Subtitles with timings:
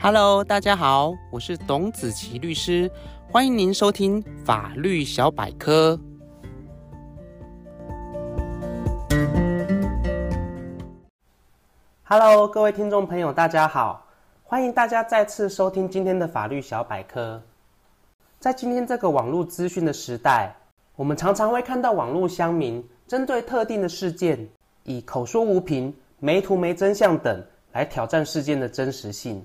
[0.00, 2.88] Hello，大家好，我是董子琪律师，
[3.32, 5.98] 欢迎您收听法律小百科。
[12.04, 14.06] Hello，各位听众朋友，大家好，
[14.44, 17.42] 欢迎大家再次收听今天的法律小百科。
[18.38, 20.54] 在今天这个网络资讯的时代，
[20.94, 24.48] 我们常常会看到网络乡民针对特定的事件，
[24.84, 29.44] 以口说无凭、没图没真相等来挑战事件的真实性。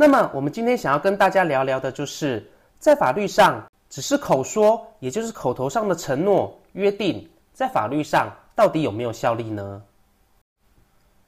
[0.00, 9.82] 那么，我们今天想要跟大家聊聊的，就是在法律上，只是口说，也就是口头上的承诺、约定，在法律上到底有没有效力呢？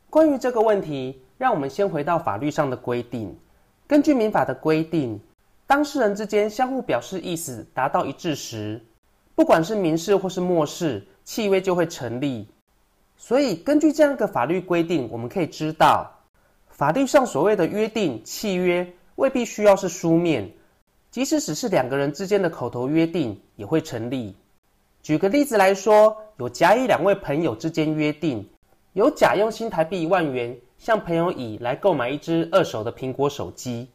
[0.09, 3.39] 关于这个问题，让我们先回到法律上的规定。
[3.87, 5.21] 根据民法的规定，
[5.67, 8.83] 当事人之间相互表示意思达到一致时，
[9.35, 12.49] 不管是民事或是默示，契约就会成立。
[13.19, 16.11] 所以，根据这样一个法律规定，我们可以知道。
[16.83, 18.85] 法律上所谓的约定、契约，
[19.15, 20.51] 未必需要是书面，
[21.13, 24.35] 即使只是两个人之间的口头约定，也会成立。
[25.01, 28.45] 举个例子来说，有甲乙两位朋友之间约定，
[28.95, 33.89] 由甲用新台币一万元向朋友乙来购买一只二手的苹果手机。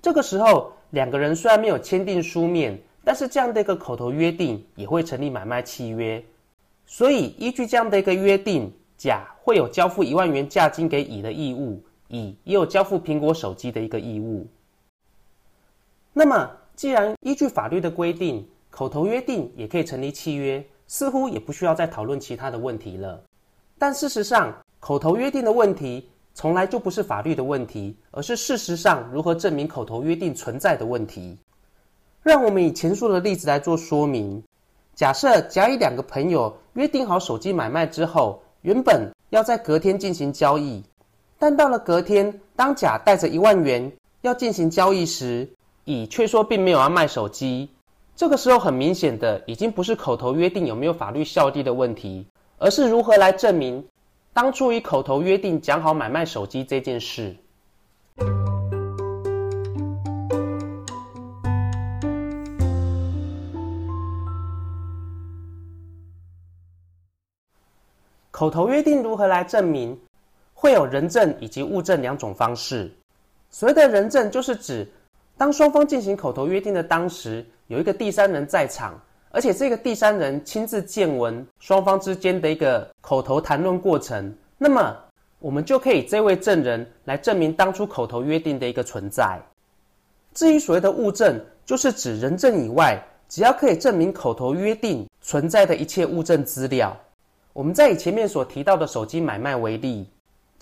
[0.00, 6.24] 这个时候，两个人虽然没有签订书面，但是这样的一个口头约定也会成立买卖契约。
[6.86, 11.82] 所以，依据这样的一个约定，甲会有交付一万元价金给乙的义务。
[12.08, 14.46] 乙也有交付苹果手机的一个义务。
[16.12, 23.22] 那么，既然依据法律的规定，口头约定也可以成立契约，似乎也不需要再讨论其他的问题了。
[23.78, 31.36] 但事实上，口头约定的问题从来就不是法律的问题，而是事实上如何证明口头约定存在的问题。
[32.22, 34.42] 让我们以前述的例子来做说明。
[34.94, 40.82] 假设甲乙两个朋友约定好手机买卖之后，原本要在隔天进行交易。
[41.46, 43.92] 但到了隔天，当甲带着一万元
[44.22, 45.46] 要进行交易时，
[45.84, 47.68] 乙却说并没有要卖手机。
[48.16, 52.26] 这个时候，很明显的已经不是口头约定有没有法律效力的问题，
[52.56, 53.86] 而是如何来证明
[54.32, 57.36] 当初以口头约定讲好买卖手机这件事。
[68.30, 69.94] 口头约定如何来证明？
[70.64, 72.90] 会有人证以及物证两种方式。
[73.50, 74.90] 所谓的人证，就是指
[75.36, 78.98] 当双方进行口头约定的当时，有一个第三人在场，
[79.28, 84.96] 而且这个第三人亲自见闻双方之间的一个口头谈论过程，那么
[85.38, 89.38] 我们就可以这位证人来证明当初口头约定的一个存在。
[90.32, 92.98] 至于所谓的物证，就是指人证以外，
[93.28, 96.96] 只要可以证明口头约定存在的一切物证资料。
[97.52, 100.08] 我们再以前面所提到的手机买卖为例。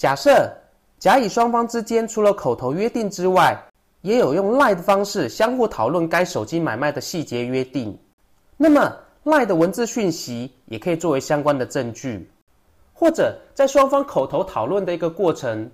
[0.02, 0.52] 假设
[0.98, 3.56] 甲乙双方之间除了口头约定之外，
[4.00, 7.96] 也有用 LINE 的方式相互讨论该手机买卖的细节约定，
[8.56, 12.28] 那么 LINE 的文字讯息也可以作为相关的证据，
[12.92, 15.70] 或者在双方口头讨论的一个过程，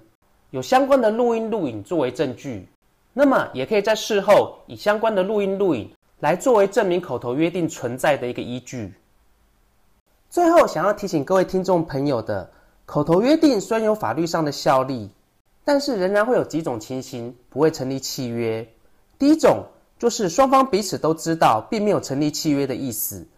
[0.50, 2.68] 有相关的录音录影作为证据，
[3.14, 5.90] 那么也可以在事后以相关的录音录影
[6.20, 8.92] 来作为证明口头约定存在的一个依据。
[10.28, 12.50] 最后，想要提醒各位听众朋友的。
[12.88, 15.10] 口头约定虽然有法律上的效力，
[15.62, 18.66] 但是仍然会有几种情形不会成立契约。
[19.18, 19.62] 第一种
[19.98, 23.28] 就是双方彼此都知道，并没有成立契约的意思。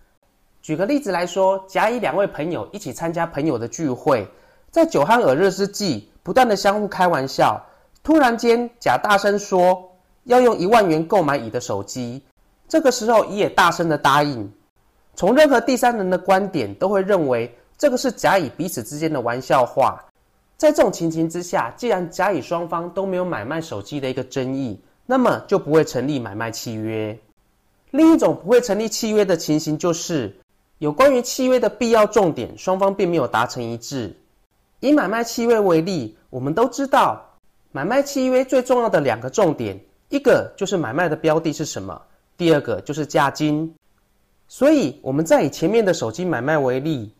[0.63, 4.29] 举个例子来说，甲乙两位朋友一起参加朋友的聚会，
[4.71, 7.61] 在酒酣耳热之际，不断的相互开玩笑。
[8.05, 9.91] 突然间，甲大声说
[10.23, 12.23] 要用一万元购买乙的手机，
[12.69, 14.49] 这个时候乙也大声的答应。
[15.17, 17.53] 从任何第三人的观点，都会认为。
[17.81, 20.05] 这个是甲乙彼此之间的玩笑话，
[20.59, 27.19] 在这种情形之下，既然甲乙双方都没有买卖手机的一个争议，那么就不会成立买卖契约。
[27.91, 30.37] 另一种不会成立契约的情形，就是
[30.77, 34.15] 有关于契约的必要重点，双方并没有达成一致。
[34.81, 37.19] 以买卖契约为例，我们都知道，
[37.73, 41.99] 买卖契约最重要的两个重点，一个就是买卖的标的是什么，
[42.37, 43.75] 第二个就是价金。
[44.49, 47.11] 所以我们再以前面的手机买卖为例。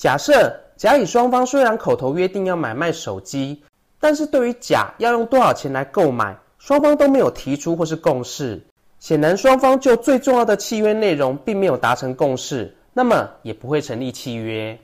[0.00, 3.62] 假设甲乙双方虽然口头约定要买卖手机，
[4.00, 8.64] 但是对于甲要用多少钱来购买，双方都没有提出或是共识。
[8.98, 14.78] 显然双方就最重要的契约内容并没有达成共识，那么也不会成立契约。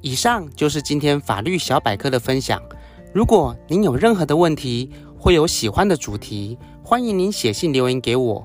[0.00, 2.60] 以上就是今天法律小百科的分享。
[3.12, 8.44] 如果您有任何的问题，或有喜欢的主题，欢迎您写信留言给我。